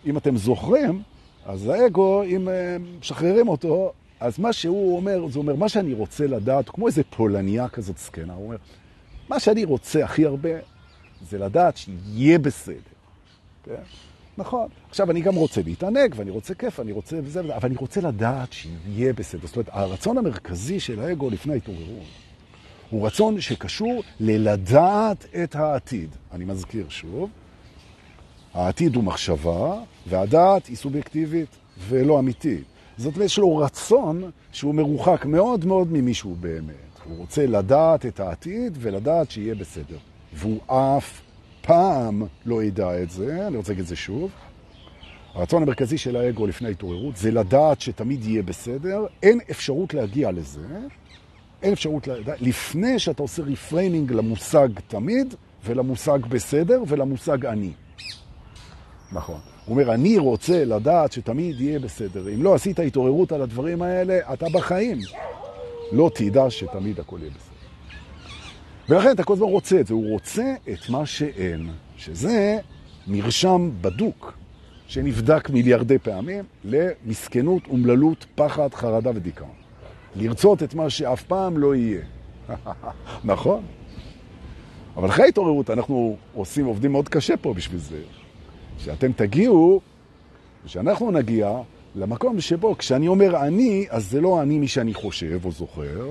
[0.06, 1.02] אם אתם זוכרים,
[1.46, 6.26] אז האגו, אם אה, משחררים אותו, אז מה שהוא אומר, זה אומר, מה שאני רוצה
[6.26, 8.56] לדעת, כמו איזה פולניה כזאת זקנה, הוא אומר,
[9.28, 10.50] מה שאני רוצה הכי הרבה,
[11.30, 12.76] זה לדעת שיהיה בסדר.
[13.64, 13.82] כן?
[14.38, 14.68] נכון.
[14.88, 18.00] עכשיו, אני גם רוצה להתענג, ואני רוצה כיף, אני רוצה וזה וזה, אבל אני רוצה
[18.00, 19.46] לדעת שיהיה בסדר.
[19.46, 22.06] זאת אומרת, הרצון המרכזי של האגו לפני ההתעוררות,
[22.90, 26.10] הוא רצון שקשור ללדעת את העתיד.
[26.32, 27.30] אני מזכיר שוב,
[28.54, 29.74] העתיד הוא מחשבה,
[30.06, 31.48] והדעת היא סובייקטיבית
[31.88, 32.64] ולא אמיתית.
[32.96, 36.74] זאת אומרת, יש לו רצון שהוא מרוחק מאוד מאוד ממישהו באמת.
[37.04, 39.96] הוא רוצה לדעת את העתיד ולדעת שיהיה בסדר.
[40.32, 41.20] והוא אף
[41.62, 44.30] פעם לא ידע את זה, אני רוצה להגיד את זה שוב.
[45.34, 50.66] הרצון המרכזי של האגו לפני ההתעוררות זה לדעת שתמיד יהיה בסדר, אין אפשרות להגיע לזה,
[51.62, 57.70] אין אפשרות לדעת, לפני שאתה עושה reframing למושג תמיד, ולמושג בסדר, ולמושג אני.
[59.12, 59.38] נכון.
[59.66, 62.34] הוא אומר, אני רוצה לדעת שתמיד יהיה בסדר.
[62.34, 64.98] אם לא עשית התעוררות על הדברים האלה, אתה בחיים
[65.92, 67.51] לא תדע שתמיד הכל יהיה בסדר.
[68.88, 72.58] ולכן אתה כל הזמן רוצה את זה, הוא רוצה את מה שאין, שזה
[73.06, 74.32] מרשם בדוק,
[74.86, 79.50] שנבדק מיליארדי פעמים, למסכנות, אומללות, פחד, חרדה ודיכאון.
[80.16, 82.00] לרצות את מה שאף פעם לא יהיה.
[83.24, 83.62] נכון?
[84.96, 88.00] אבל אחרי התעוררות אנחנו עושים, עובדים מאוד קשה פה בשביל זה.
[88.78, 89.80] שאתם תגיעו,
[90.66, 91.58] שאנחנו נגיע
[91.94, 96.10] למקום שבו כשאני אומר אני, אז זה לא אני מי שאני חושב או זוכר,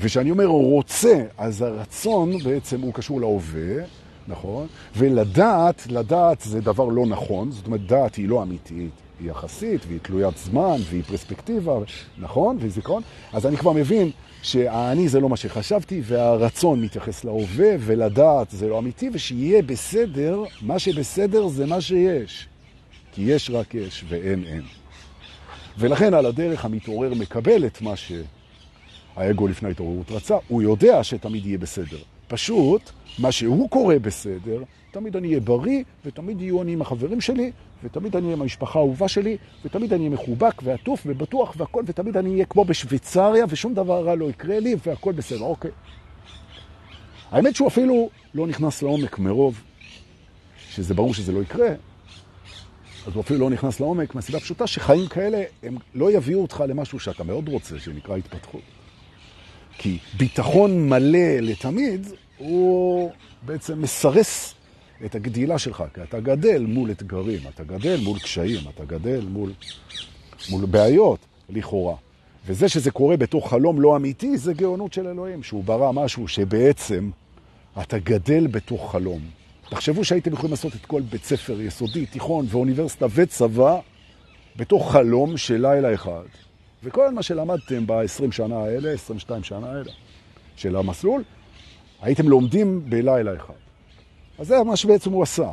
[0.00, 3.84] וכשאני אומר רוצה, אז הרצון בעצם הוא קשור להווה,
[4.28, 4.66] נכון?
[4.96, 9.98] ולדעת, לדעת זה דבר לא נכון, זאת אומרת דעת היא לא אמיתית, היא יחסית, והיא
[10.02, 11.78] תלוית זמן, והיא פרספקטיבה,
[12.18, 12.56] נכון?
[12.60, 13.02] והיא זיכרון.
[13.32, 14.10] אז אני כבר מבין
[14.42, 20.78] שהאני זה לא מה שחשבתי, והרצון מתייחס להווה, ולדעת זה לא אמיתי, ושיהיה בסדר, מה
[20.78, 22.48] שבסדר זה מה שיש.
[23.12, 24.62] כי יש רק יש ואין אין.
[25.78, 27.96] ולכן על הדרך המתעורר מקבל את מה
[29.16, 31.98] שהאגו לפני ההתעוררות רצה, הוא יודע שתמיד יהיה בסדר.
[32.28, 37.52] פשוט, מה שהוא קורא בסדר, תמיד אני אהיה בריא, ותמיד יהיו אני עם החברים שלי,
[37.84, 42.16] ותמיד אני אהיה עם המשפחה האהובה שלי, ותמיד אני אהיה מחובק ועטוף ובטוח והכל, ותמיד
[42.16, 45.70] אני אהיה כמו בשוויצריה, ושום דבר רע לא יקרה לי, והכל בסדר, אוקיי.
[47.30, 49.62] האמת שהוא אפילו לא נכנס לעומק מרוב,
[50.70, 51.68] שזה ברור שזה לא יקרה,
[53.06, 57.00] אז הוא אפילו לא נכנס לעומק מהסיבה פשוטה שחיים כאלה הם לא יביאו אותך למשהו
[57.00, 58.75] שאתה מאוד רוצה, שנקרא התפתחות.
[59.78, 62.06] כי ביטחון מלא לתמיד
[62.38, 63.10] הוא
[63.42, 64.54] בעצם מסרס
[65.04, 69.52] את הגדילה שלך, כי אתה גדל מול אתגרים, אתה גדל מול קשיים, אתה גדל מול,
[70.50, 71.96] מול בעיות, לכאורה.
[72.46, 77.10] וזה שזה קורה בתוך חלום לא אמיתי, זה גאונות של אלוהים, שהוא ברא משהו שבעצם
[77.82, 79.20] אתה גדל בתוך חלום.
[79.70, 83.78] תחשבו שהייתם יכולים לעשות את כל בית ספר יסודי, תיכון ואוניברסיטה וצבא
[84.56, 86.24] בתוך חלום של לילה אחד.
[86.82, 89.92] וכל מה שלמדתם ב-20 שנה האלה, 22 שנה האלה
[90.56, 91.22] של המסלול,
[92.02, 93.54] הייתם לומדים בלילה אחד.
[94.38, 95.50] אז זה מה שבעצם הוא עשה.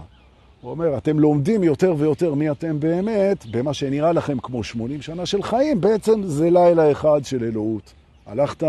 [0.62, 5.26] הוא אומר, אתם לומדים יותר ויותר מי אתם באמת, במה שנראה לכם כמו 80 שנה
[5.26, 7.94] של חיים, בעצם זה לילה אחד של אלוהות.
[8.26, 8.64] הלכת,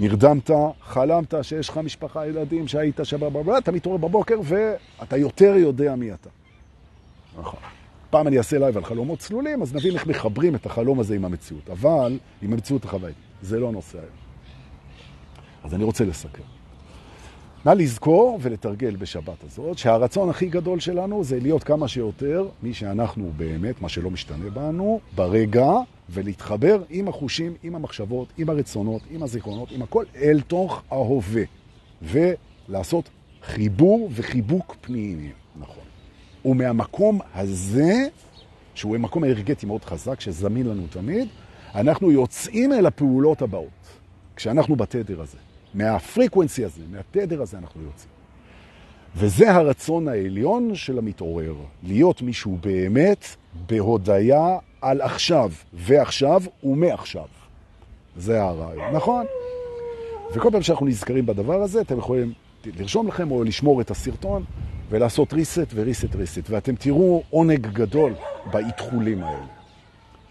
[0.00, 0.50] נרדמת,
[0.82, 6.30] חלמת שיש לך משפחה, ילדים, שהיית שבבה, אתה מתעורר בבוקר ואתה יותר יודע מי אתה.
[7.38, 7.60] נכון.
[8.10, 11.24] פעם אני אעשה live על חלומות צלולים, אז נבין איך מחברים את החלום הזה עם
[11.24, 11.70] המציאות.
[11.70, 13.14] אבל, עם המציאות החוואית.
[13.42, 14.10] זה לא הנושא היום.
[15.64, 16.42] אז אני רוצה לסכם.
[17.66, 23.32] נא לזכור ולתרגל בשבת הזאת שהרצון הכי גדול שלנו זה להיות כמה שיותר מי שאנחנו
[23.36, 25.70] באמת, מה שלא משתנה בנו, ברגע,
[26.10, 31.42] ולהתחבר עם החושים, עם המחשבות, עם הרצונות, עם הזיכרונות, עם הכל, אל תוך ההווה.
[32.02, 33.08] ולעשות
[33.42, 35.45] חיבור וחיבוק פנימי, נכון.
[36.46, 38.08] ומהמקום הזה,
[38.74, 41.28] שהוא מקום אנרגטי מאוד חזק, שזמין לנו תמיד,
[41.74, 43.98] אנחנו יוצאים אל הפעולות הבאות,
[44.36, 45.38] כשאנחנו בתדר הזה.
[45.74, 48.10] מהפריקוונסי הזה, מהתדר הזה אנחנו יוצאים.
[49.16, 53.26] וזה הרצון העליון של המתעורר, להיות מישהו באמת
[53.66, 57.26] בהודעה על עכשיו, ועכשיו ומעכשיו.
[58.16, 59.26] זה הרעיון, נכון?
[60.34, 62.32] וכל פעם שאנחנו נזכרים בדבר הזה, אתם יכולים
[62.66, 64.44] לרשום לכם או לשמור את הסרטון
[64.88, 68.14] ולעשות ריסט וריסט ריסט, ואתם תראו עונג גדול
[68.52, 69.46] בהתחולים האלה.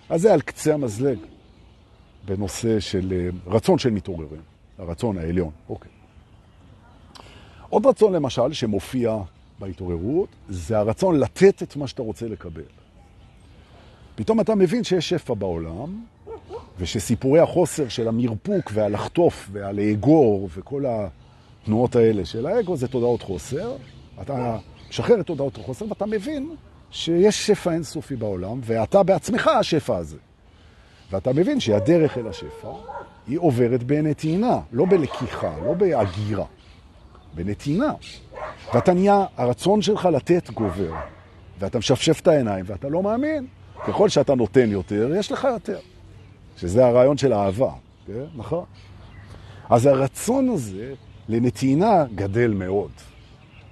[0.09, 1.17] אז זה על קצה המזלג
[2.25, 4.41] בנושא של אה, רצון של מתעוררים.
[4.77, 5.51] הרצון העליון.
[5.69, 5.91] אוקיי.
[7.69, 9.17] עוד רצון למשל שמופיע
[9.59, 12.61] בהתעוררות, זה הרצון לתת את מה שאתה רוצה לקבל.
[14.15, 16.03] פתאום אתה מבין שיש שפע בעולם,
[16.79, 23.75] ושסיפורי החוסר של המרפוק והלחטוף והלאגור וכל התנועות האלה של האגו זה תודעות חוסר.
[24.21, 24.58] אתה
[24.89, 26.56] משחרר את תודעות החוסר ואתה מבין
[26.91, 30.17] שיש שפע אינסופי בעולם, ואתה בעצמך השפע הזה.
[31.12, 32.71] ואתה מבין שהדרך אל השפע
[33.28, 36.45] היא עוברת בנתינה, לא בלקיחה, לא בהגירה,
[37.34, 37.93] בנתינה.
[38.73, 40.93] ואתה נהיה, הרצון שלך לתת גובר,
[41.60, 43.47] ואתה משפשף את העיניים ואתה לא מאמין.
[43.88, 45.80] ככל שאתה נותן יותר, יש לך יותר.
[46.58, 47.71] שזה הרעיון של האהבה,
[48.08, 48.23] כן?
[48.36, 48.65] נכון?
[49.69, 50.93] אז הרצון הזה
[51.30, 52.91] לנתינה גדל מאוד,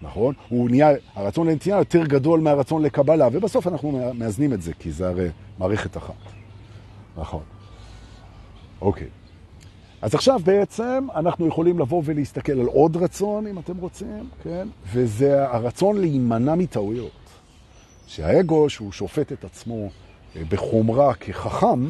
[0.04, 0.34] נכון?
[0.50, 5.08] הוא נהיה, הרצון לנתינה יותר גדול מהרצון לקבלה, ובסוף אנחנו מאזנים את זה, כי זה
[5.08, 5.28] הרי
[5.60, 6.14] מערכת אחת.
[7.18, 7.44] נכון.
[8.82, 9.08] אוקיי.
[10.02, 14.68] אז עכשיו בעצם אנחנו יכולים לבוא ולהסתכל על עוד רצון, אם אתם רוצים, כן?
[14.94, 17.12] וזה הרצון להימנע מטעויות.
[18.08, 19.90] שהאגו, שהוא שופט את עצמו
[20.36, 21.86] אה, בחומרה כחכם,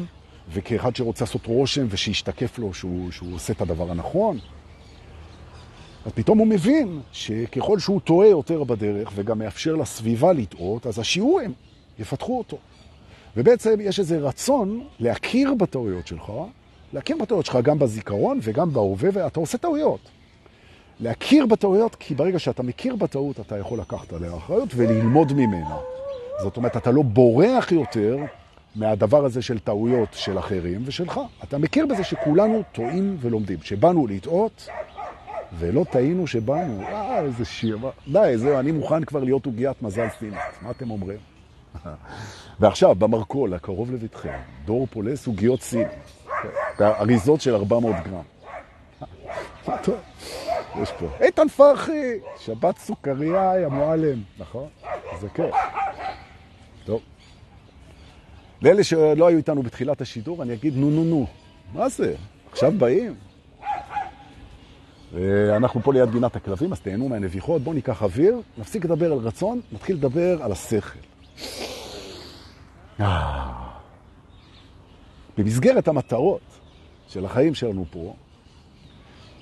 [0.52, 4.38] וכאחד שרוצה לעשות רושם ושישתקף לו שהוא, שהוא עושה את הדבר הנכון,
[6.06, 11.52] אז פתאום הוא מבין שככל שהוא טועה יותר בדרך וגם מאפשר לסביבה לטעות, אז השיעורים
[11.98, 12.56] יפתחו אותו.
[13.36, 16.32] ובעצם יש איזה רצון להכיר בטעויות שלך,
[16.92, 20.00] להכיר בטעויות שלך גם בזיכרון וגם בהווה, ואתה עושה טעויות.
[21.00, 25.76] להכיר בטעויות, כי ברגע שאתה מכיר בטעות, אתה יכול לקחת עליה אחריות וללמוד ממנה.
[26.42, 28.16] זאת אומרת, אתה לא בורח יותר
[28.74, 31.20] מהדבר הזה של טעויות של אחרים ושלך.
[31.44, 34.68] אתה מכיר בזה שכולנו טועים ולומדים, שבאנו לטעות
[35.58, 36.82] ולא טעינו שבאנו.
[36.82, 37.78] אה, איזה שיר.
[38.08, 40.38] די, זהו, אני מוכן כבר להיות עוגיית מזל סינית.
[40.62, 41.18] מה אתם אומרים?
[42.60, 45.88] ועכשיו, במרקול, הקרוב לביתכם, דור פולס עוגיות סין.
[46.80, 48.22] אריזות של 400 גרם.
[49.68, 49.96] מה טוב?
[50.82, 51.06] יש פה.
[51.20, 54.68] איתן פרחי, שבת סוכריה, המועלם, נכון?
[55.20, 55.54] זה כיף.
[56.84, 57.00] טוב.
[58.62, 61.26] לאלה שלא היו איתנו בתחילת השידור, אני אגיד נו נו נו.
[61.72, 62.14] מה זה?
[62.52, 63.14] עכשיו באים?
[65.56, 67.62] אנחנו פה ליד בינת הכלבים, אז תהנו מהנביחות.
[67.62, 70.98] בואו ניקח אוויר, נפסיק לדבר על רצון, נתחיל לדבר על השכל.
[73.00, 73.52] אה.
[75.38, 76.40] במסגרת המטרות
[77.08, 78.14] של החיים שלנו פה,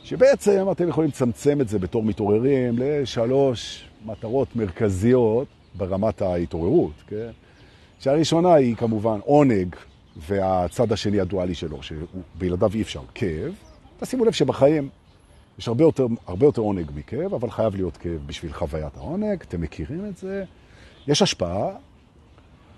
[0.04, 7.30] שבעצם אתם יכולים לצמצם את זה בתור מתעוררים לשלוש מטרות מרכזיות ברמת ההתעוררות, כן?
[7.98, 9.76] שהראשונה היא כמובן עונג,
[10.16, 13.54] והצד השני הדואלי שלו, שבלעדיו אי אפשר, כאב.
[14.00, 14.88] תשימו לב שבחיים
[15.58, 19.60] יש הרבה יותר, הרבה יותר עונג מכאב, אבל חייב להיות כאב בשביל חוויית העונג, אתם
[19.60, 20.44] מכירים את זה.
[21.06, 21.68] יש השפעה,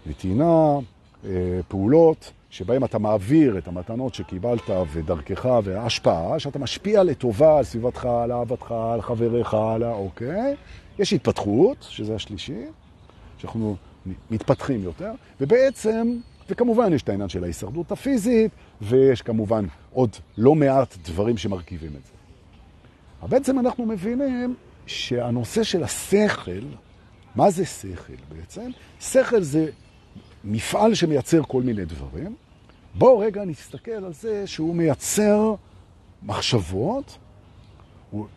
[0.06, 0.78] נתינה,
[1.24, 8.04] אה, פעולות, שבהם אתה מעביר את המתנות שקיבלת ודרכך וההשפעה, שאתה משפיע לטובה על סביבתך,
[8.04, 9.92] על אהבתך, על חבריך, על ה...
[9.92, 10.54] אוקיי?
[10.98, 12.64] יש התפתחות, שזה השלישי,
[13.38, 13.76] שאנחנו
[14.30, 16.18] מתפתחים יותר, ובעצם,
[16.50, 22.06] וכמובן יש את העניין של ההישרדות הפיזית, ויש כמובן עוד לא מעט דברים שמרכיבים את
[22.06, 22.23] זה.
[23.24, 24.54] אבל בעצם אנחנו מבינים
[24.86, 26.60] שהנושא של השכל,
[27.34, 28.70] מה זה שכל בעצם?
[29.00, 29.70] שכל זה
[30.44, 32.34] מפעל שמייצר כל מיני דברים.
[32.94, 35.54] בואו רגע נסתכל על זה שהוא מייצר
[36.22, 37.18] מחשבות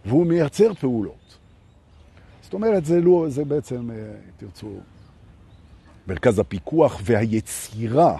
[0.05, 1.37] והוא מייצר פעולות.
[2.41, 3.95] זאת אומרת, זה, לא, זה בעצם, אה,
[4.37, 4.69] תרצו,
[6.07, 8.17] מרכז הפיקוח והיצירה.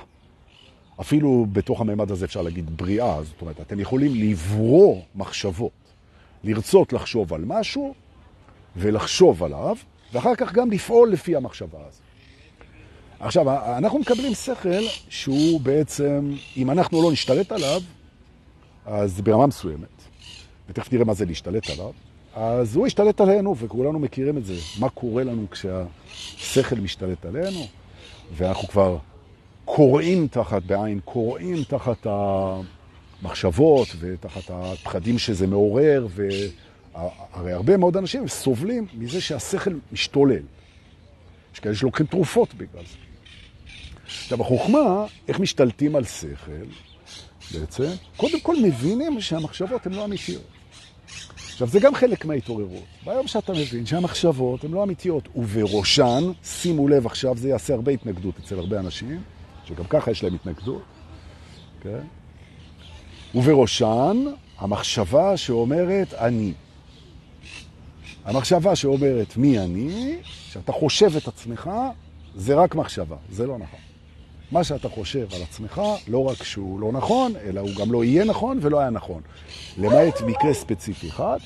[1.01, 5.87] אפילו בתוך הממד הזה אפשר להגיד בריאה, זאת אומרת, אתם יכולים לברוא מחשבות,
[6.43, 7.93] לרצות לחשוב על משהו
[8.76, 9.76] ולחשוב עליו,
[10.13, 12.02] ואחר כך גם לפעול לפי המחשבה הזאת.
[13.19, 17.82] עכשיו, אנחנו מקבלים שכל שהוא בעצם, אם אנחנו לא נשתלט עליו,
[18.86, 19.88] אז ברמה מסוימת,
[20.69, 21.91] ותכף נראה מה זה להשתלט עליו,
[22.36, 24.54] אז הוא ישתלט עלינו, וכולנו מכירים את זה.
[24.80, 27.67] מה קורה לנו כשהשכל משתלט עלינו,
[28.36, 28.97] ואנחנו כבר
[29.65, 32.08] קוראים תחת, בעין, קוראים תחת
[33.21, 40.43] המחשבות ותחת הפחדים שזה מעורר, והרי הרבה מאוד אנשים סובלים מזה שהשכל משתולל.
[41.53, 42.97] יש כאלה שלוקחים תרופות בגלל זה.
[44.06, 46.51] עכשיו, החוכמה, איך משתלטים על שכל,
[47.53, 50.43] בעצם, קודם כל מבינים שהמחשבות הן לא אמיתיות.
[51.51, 52.84] עכשיו, זה גם חלק מההתעוררות.
[53.06, 58.39] ביום שאתה מבין שהמחשבות הן לא אמיתיות, ובראשן, שימו לב, עכשיו זה יעשה הרבה התנגדות
[58.39, 59.21] אצל הרבה אנשים,
[59.65, 60.82] שגם ככה יש להם התנגדות,
[61.82, 61.99] כן?
[63.36, 64.26] ובראשן,
[64.58, 66.54] המחשבה שאומרת אני.
[68.26, 71.70] המחשבה שאומרת מי אני, שאתה חושב את עצמך,
[72.36, 73.80] זה רק מחשבה, זה לא נכון.
[74.52, 78.26] מה שאתה חושב על עצמך, לא רק שהוא לא נכון, אלא הוא גם לא יהיה
[78.26, 79.22] נכון ולא היה נכון.
[79.78, 81.38] למעט מקרה ספציפי אחד,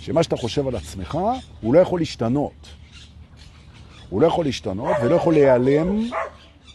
[0.00, 1.18] שמה שאתה חושב על עצמך,
[1.60, 2.68] הוא לא יכול להשתנות.
[4.08, 6.10] הוא לא יכול להשתנות ולא יכול להיעלם,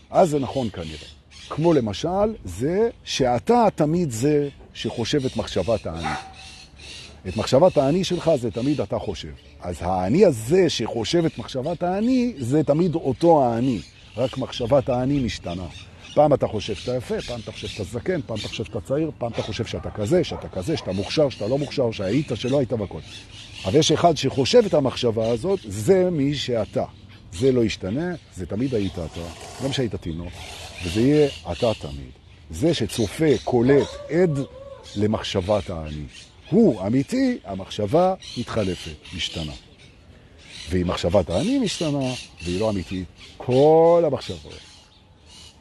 [0.09, 1.20] אז זה נכון כנראה.
[1.55, 6.13] כמו למשל, זה שאתה תמיד זה שחושב את מחשבת האני.
[7.27, 9.31] את מחשבת האני שלך זה תמיד אתה חושב.
[9.61, 13.79] אז האני הזה שחושב את מחשבת האני, זה תמיד אותו האני.
[14.17, 15.65] רק מחשבת האני משתנה.
[16.13, 19.11] פעם אתה חושב שאתה יפה, פעם אתה חושב שאתה זקן, פעם אתה חושב שאתה צעיר,
[19.17, 22.73] פעם אתה חושב שאתה כזה, שאתה כזה, שאתה מוכשר, שאתה לא מוכשר, שהיית, שלא היית
[22.73, 22.99] והכל.
[23.65, 26.85] אבל יש אחד שחושב את המחשבה הזאת, זה מי שאתה.
[27.33, 29.21] זה לא ישתנה, זה תמיד היית אתה,
[29.63, 30.33] גם שהיית תינוק,
[30.83, 32.11] וזה יהיה אתה תמיד.
[32.49, 34.39] זה שצופה, קולט, עד
[34.95, 36.03] למחשבת האני.
[36.49, 39.53] הוא אמיתי, המחשבה מתחלפת, משתנה.
[40.69, 42.13] ואם מחשבת האני משתנה,
[42.43, 44.53] והיא לא אמיתית, כל המחשבות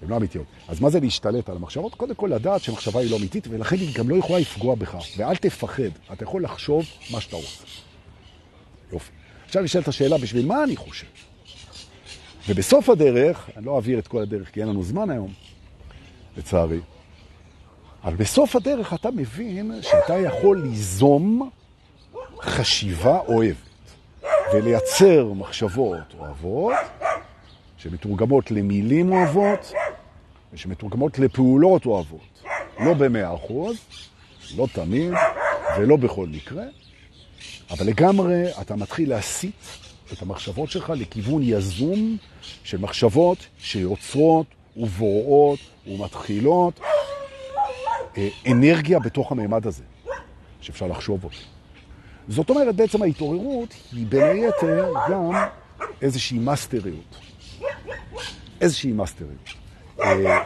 [0.02, 0.46] הן לא אמיתיות.
[0.68, 1.94] אז מה זה להשתלט על המחשבות?
[1.94, 4.96] קודם כל לדעת שמחשבה היא לא אמיתית, ולכן היא גם לא יכולה לפגוע בך.
[5.16, 7.64] ואל תפחד, אתה יכול לחשוב מה שאתה רוצה.
[8.92, 9.10] יופי.
[9.46, 11.06] עכשיו נשאלת השאלה, בשביל מה אני חושב?
[12.48, 15.32] ובסוף הדרך, אני לא אעביר את כל הדרך כי אין לנו זמן היום,
[16.36, 16.80] לצערי,
[18.04, 21.50] אבל בסוף הדרך אתה מבין שאתה יכול ליזום
[22.42, 23.56] חשיבה אוהבת
[24.54, 26.74] ולייצר מחשבות אוהבות
[27.76, 29.72] שמתורגמות למילים אוהבות
[30.52, 32.44] ושמתורגמות לפעולות אוהבות.
[32.78, 33.76] לא במאה אחוז,
[34.56, 35.12] לא תמיד
[35.78, 36.64] ולא בכל מקרה,
[37.70, 39.54] אבל לגמרי אתה מתחיל להסיט
[40.12, 42.16] את המחשבות שלך לכיוון יזום
[42.64, 44.46] של מחשבות שיוצרות
[44.76, 46.80] ובוראות ומתחילות
[48.16, 49.82] אה, אנרגיה בתוך הממד הזה,
[50.60, 51.36] שאפשר לחשוב אותו.
[52.28, 55.30] זאת אומרת, בעצם ההתעוררות היא בין היתר גם
[56.02, 57.16] איזושהי מאסטריות.
[58.60, 59.48] איזושהי מאסטריות.
[60.00, 60.38] אה,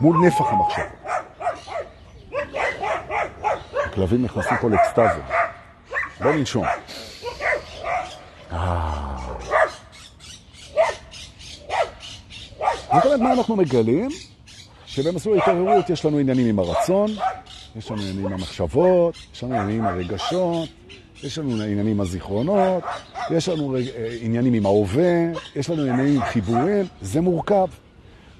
[0.00, 0.82] מול נפח המחשב.
[3.86, 5.20] הכלבים נכנסים פה לאקסטאזה.
[6.20, 6.64] בוא ננשום.
[8.52, 9.16] אה.
[12.94, 14.08] זאת אומרת, מה אנחנו מגלים?
[14.86, 17.10] שבמסלול ההתעוררות יש לנו עניינים עם הרצון,
[17.76, 20.68] יש לנו עניינים עם המחשבות, יש לנו עניינים עם הרגשות,
[21.22, 22.84] יש לנו עניינים עם הזיכרונות,
[23.30, 23.88] יש לנו רג...
[23.88, 25.12] אה, עניינים עם ההווה,
[25.56, 27.66] יש לנו עניינים עם חיבורים, זה מורכב.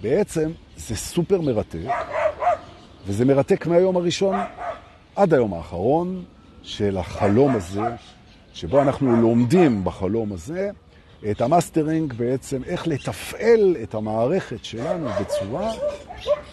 [0.03, 1.79] בעצם זה סופר מרתק,
[3.07, 4.37] וזה מרתק מהיום הראשון
[5.17, 6.25] עד היום האחרון
[6.63, 7.83] של החלום הזה,
[8.53, 10.71] שבו אנחנו לומדים בחלום הזה
[11.31, 15.73] את המאסטרינג בעצם, איך לתפעל את המערכת שלנו בצורה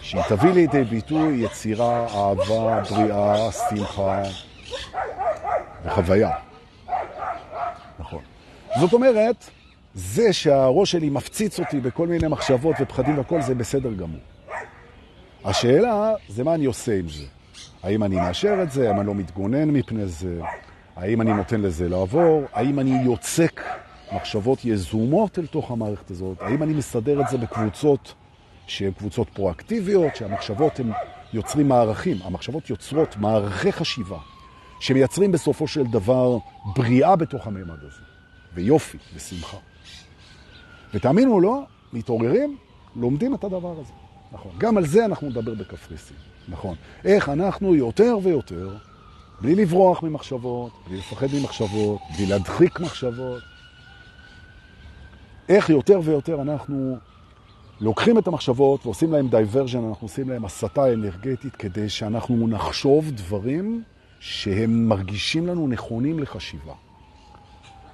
[0.02, 4.22] שהיא תביא לידי ביטוי יצירה, אהבה, בריאה, שמחה
[5.86, 6.32] וחוויה.
[8.00, 8.22] נכון.
[8.80, 9.50] זאת אומרת,
[9.94, 14.22] זה שהראש שלי מפציץ אותי בכל מיני מחשבות ופחדים והכל, זה בסדר גמור.
[15.46, 17.26] השאלה זה מה אני עושה עם זה.
[17.84, 20.42] האם אני מאשר את זה, האם אני לא מתגונן מפני זה,
[20.96, 23.62] האם אני נותן לזה לעבור, האם אני יוצק
[24.16, 28.14] מחשבות יזומות אל תוך המערכת הזאת, האם אני מסדר את זה בקבוצות
[28.68, 30.92] שהן קבוצות פרואקטיביות, שהמחשבות הן
[31.34, 34.18] יוצרים מערכים, המחשבות יוצרות מערכי חשיבה,
[34.80, 36.38] שמייצרים בסופו של דבר
[36.76, 38.02] בריאה בתוך הממד הזה,
[38.54, 39.58] ויופי, ושמחה.
[40.94, 42.58] ותאמינו או לא, מתעוררים,
[42.96, 43.94] לומדים את הדבר הזה.
[44.32, 44.52] נכון.
[44.58, 46.18] גם על זה אנחנו נדבר בקפריסין.
[46.48, 46.76] נכון.
[47.06, 48.70] איך אנחנו יותר ויותר,
[49.42, 53.44] בלי לברוח ממחשבות, בלי לפחד ממחשבות, בלי להדחיק מחשבות,
[55.50, 56.98] איך יותר ויותר אנחנו
[57.82, 63.84] לוקחים את המחשבות ועושים להם diversion, אנחנו עושים להם הסטה אנרגטית כדי שאנחנו נחשוב דברים
[64.20, 66.74] שהם מרגישים לנו נכונים לחשיבה.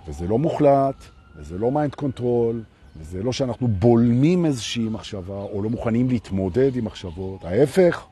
[0.08, 0.96] וזה לא מוחלט,
[1.36, 2.64] וזה לא mind control,
[2.98, 7.44] וזה לא שאנחנו בולמים איזושהי מחשבה, או לא מוכנים להתמודד עם מחשבות.
[7.44, 8.06] ההפך,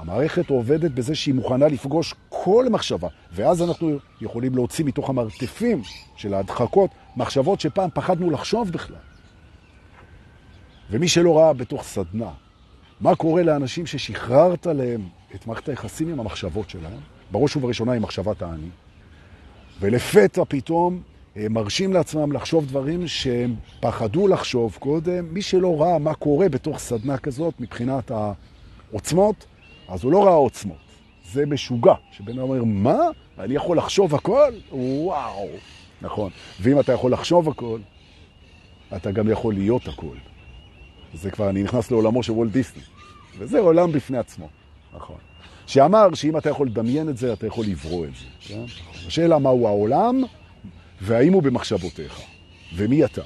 [0.00, 5.82] המערכת עובדת בזה שהיא מוכנה לפגוש כל מחשבה, ואז אנחנו יכולים להוציא מתוך המרתפים
[6.16, 8.96] של ההדחקות מחשבות שפעם פחדנו לחשוב בכלל.
[10.90, 12.30] ומי שלא ראה בתוך סדנה,
[13.00, 18.42] מה קורה לאנשים ששחררת להם את מערכת היחסים עם המחשבות שלהם, בראש ובראשונה עם מחשבת
[18.42, 18.68] האני,
[19.80, 21.02] ולפתע פתאום
[21.36, 25.34] הם מרשים לעצמם לחשוב דברים שהם פחדו לחשוב קודם.
[25.34, 29.46] מי שלא ראה מה קורה בתוך סדנה כזאת מבחינת העוצמות,
[29.90, 30.76] אז הוא לא ראה עוצמות.
[31.32, 32.98] זה משוגע, שבן אדם אומר, מה?
[33.38, 34.52] אני יכול לחשוב הכל?
[34.72, 35.48] וואו.
[36.02, 36.30] נכון.
[36.60, 37.78] ואם אתה יכול לחשוב הכל,
[38.96, 40.16] אתה גם יכול להיות הכל.
[41.14, 42.82] זה כבר, אני נכנס לעולמו של וולט דיסני.
[43.38, 44.48] וזה עולם בפני עצמו,
[44.94, 45.16] נכון.
[45.66, 48.24] שאמר שאם אתה יכול לדמיין את זה, אתה יכול לברוא את זה.
[48.40, 48.64] כן?
[49.06, 50.22] השאלה מהו העולם,
[51.00, 52.20] והאם הוא במחשבותיך,
[52.74, 53.22] ומי אתה.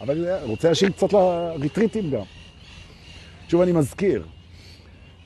[0.00, 2.24] אבל אני רוצה להשאיר קצת לריטריטים גם.
[3.48, 4.24] שוב אני מזכיר,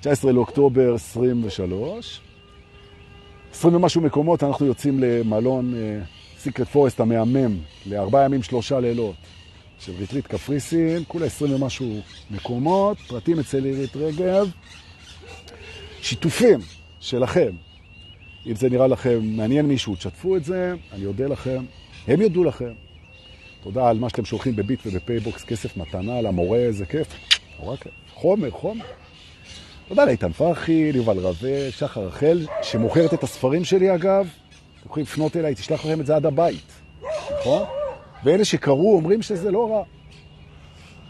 [0.05, 2.21] 19 לאוקטובר 23,
[3.53, 5.75] 20 ומשהו מקומות, אנחנו יוצאים למלון
[6.39, 9.15] Secret uh, Forest המהמם, לארבעה ימים, שלושה לילות.
[9.81, 12.01] של ריטריט קפריסין, כולה 20 ומשהו
[12.31, 14.51] מקומות, פרטים אצל עירית רגב,
[16.01, 16.61] שיתופים
[17.01, 17.51] שלכם.
[18.47, 21.65] אם זה נראה לכם מעניין מישהו, תשתפו את זה, אני אודה לכם,
[22.09, 22.73] הם יודו לכם.
[23.63, 27.09] תודה על מה שאתם שולחים בביט ובפייבוקס, כסף מתנה למורה, איזה כיף.
[27.77, 27.93] כיף.
[28.15, 28.85] חומר, חומר.
[29.89, 34.29] תודה לאיתן פרחי, ליובל רווה, שחר רחל, שמוכרת את הספרים שלי אגב.
[34.81, 36.73] אתם יכולים לפנות אליי, תשלח לכם את זה עד הבית,
[37.41, 37.63] נכון?
[38.25, 39.83] ואלה שקראו אומרים שזה לא רע.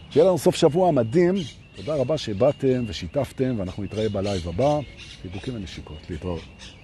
[0.09, 1.35] שיהיה לנו סוף שבוע מדהים.
[1.75, 4.79] תודה רבה שבאתם ושיתפתם, ואנחנו נתראה בלייב הבא.
[5.21, 6.74] חיבוקים ונשיקות, להתראות.